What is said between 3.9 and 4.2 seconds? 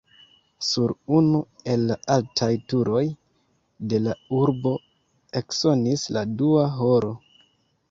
de la